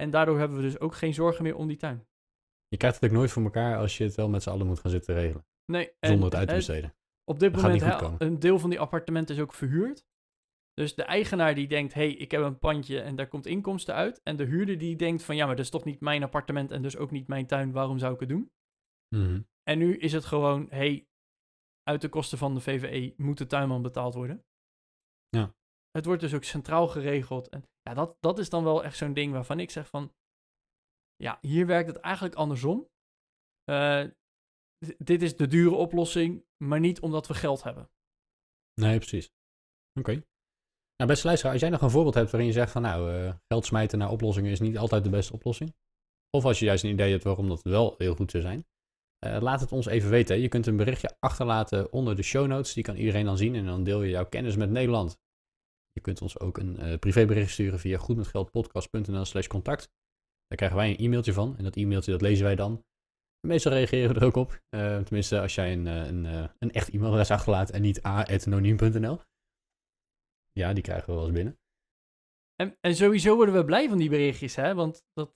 [0.00, 2.06] En daardoor hebben we dus ook geen zorgen meer om die tuin.
[2.68, 4.78] Je krijgt het ook nooit voor elkaar als je het wel met z'n allen moet
[4.80, 5.46] gaan zitten regelen.
[5.64, 6.94] Nee, Zonder het uit te besteden.
[7.24, 8.22] Op dit Dat moment, komen.
[8.22, 10.06] een deel van die appartementen is ook verhuurd.
[10.74, 13.94] Dus de eigenaar die denkt, hé, hey, ik heb een pandje en daar komt inkomsten
[13.94, 14.20] uit.
[14.22, 16.82] En de huurder die denkt van, ja, maar dat is toch niet mijn appartement en
[16.82, 18.52] dus ook niet mijn tuin, waarom zou ik het doen?
[19.16, 19.42] Mhm.
[19.62, 21.06] En nu is het gewoon, hey,
[21.82, 24.44] uit de kosten van de VVE moet de tuinman betaald worden.
[25.28, 25.54] Ja.
[25.90, 27.48] Het wordt dus ook centraal geregeld.
[27.48, 30.12] En ja, dat, dat is dan wel echt zo'n ding waarvan ik zeg van,
[31.16, 32.88] ja, hier werkt het eigenlijk andersom.
[33.64, 34.04] Eh,
[34.98, 37.90] dit is de dure oplossing, maar niet omdat we geld hebben.
[38.80, 39.30] Nee, precies.
[40.00, 40.12] Oké.
[40.96, 43.34] Nou, beste luisteraar, als jij nog een voorbeeld hebt waarin je zegt van nou, eh,
[43.48, 45.74] geld smijten naar oplossingen is niet altijd de beste oplossing.
[46.30, 48.64] Of als je juist een idee hebt waarom dat wel heel goed zou zijn.
[49.18, 50.40] eh, laat het ons even weten.
[50.40, 52.72] Je kunt een berichtje achterlaten onder de show notes.
[52.72, 55.18] Die kan iedereen dan zien en dan deel je jouw kennis met Nederland.
[55.92, 59.88] Je kunt ons ook een eh, privébericht sturen via goedmetgeldpodcast.nl slash contact.
[60.46, 62.84] Daar krijgen wij een e-mailtje van en dat e-mailtje dat lezen wij dan.
[63.46, 64.60] Meestal reageren we er ook op.
[64.68, 66.24] Eh, tenminste, als jij een, eh, een,
[66.58, 69.20] een echt e-mailadres achterlaat en niet a.anoniem.nl.
[70.52, 71.58] Ja, die krijgen we wel eens binnen.
[72.54, 74.74] En, en sowieso worden we blij van die berichtjes, hè?
[74.74, 75.34] Want dat,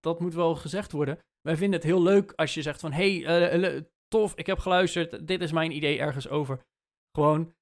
[0.00, 1.18] dat moet wel gezegd worden.
[1.40, 2.92] Wij vinden het heel leuk als je zegt van...
[2.92, 5.26] hey, tof, ik heb geluisterd.
[5.26, 6.64] Dit is mijn idee ergens over.
[7.16, 7.54] Gewoon,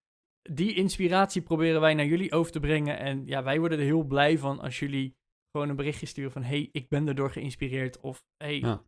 [0.42, 2.98] die inspiratie proberen wij naar jullie over te brengen.
[2.98, 5.16] En ja, wij worden er heel blij van als jullie
[5.52, 6.42] gewoon een berichtje sturen van...
[6.42, 8.00] hey, ik ben erdoor geïnspireerd.
[8.00, 8.84] Of hey, Ja.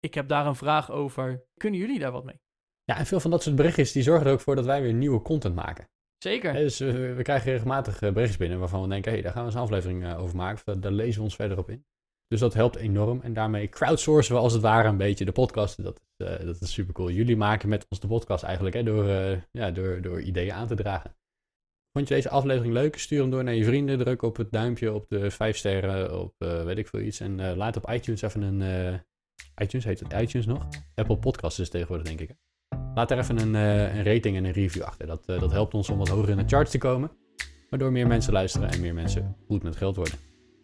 [0.00, 1.44] ik heb daar een vraag over.
[1.56, 2.40] Kunnen jullie daar wat mee?
[2.84, 4.94] Ja, en veel van dat soort berichtjes die zorgen er ook voor dat wij weer
[4.94, 5.88] nieuwe content maken.
[6.18, 6.52] Zeker.
[6.52, 9.46] Dus we krijgen regelmatig eh, berichtjes binnen waarvan we denken, hé, hey, daar gaan we
[9.48, 10.66] eens een aflevering eh, over maken.
[10.66, 11.84] Of daar lezen we ons verder op in.
[12.28, 13.20] Dus dat helpt enorm.
[13.22, 15.82] En daarmee crowdsourcen we als het ware een beetje de podcast.
[15.82, 17.10] Dat is, eh, dat is super cool.
[17.10, 20.66] Jullie maken met ons de podcast eigenlijk, hè, door, eh, ja, door, door ideeën aan
[20.66, 21.16] te dragen.
[21.92, 22.98] Vond je deze aflevering leuk?
[22.98, 23.98] Stuur hem door naar je vrienden.
[23.98, 27.20] Druk op het duimpje, op de vijf sterren, op eh, weet ik veel iets.
[27.20, 29.00] En laat op iTunes even een...
[29.62, 30.68] iTunes, heet het iTunes nog?
[30.94, 32.36] Apple Podcasts is tegenwoordig, denk ik.
[32.94, 35.06] Laat daar even een, een rating en een review achter.
[35.06, 37.10] Dat, dat helpt ons om wat hoger in de charts te komen.
[37.70, 40.27] Waardoor meer mensen luisteren en meer mensen goed met geld worden.